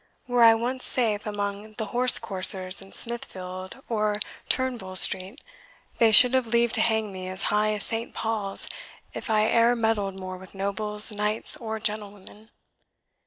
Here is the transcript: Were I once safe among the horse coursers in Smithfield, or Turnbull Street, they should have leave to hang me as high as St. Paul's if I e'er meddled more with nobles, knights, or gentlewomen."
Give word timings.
Were 0.27 0.43
I 0.43 0.55
once 0.55 0.83
safe 0.83 1.27
among 1.27 1.73
the 1.73 1.85
horse 1.93 2.17
coursers 2.17 2.81
in 2.81 2.91
Smithfield, 2.91 3.81
or 3.87 4.19
Turnbull 4.49 4.95
Street, 4.95 5.39
they 5.99 6.11
should 6.11 6.33
have 6.33 6.47
leave 6.47 6.73
to 6.73 6.81
hang 6.81 7.13
me 7.13 7.27
as 7.27 7.43
high 7.53 7.73
as 7.73 7.83
St. 7.83 8.11
Paul's 8.11 8.67
if 9.13 9.29
I 9.29 9.45
e'er 9.51 9.75
meddled 9.75 10.19
more 10.19 10.37
with 10.37 10.55
nobles, 10.55 11.11
knights, 11.11 11.55
or 11.55 11.79
gentlewomen." 11.79 12.49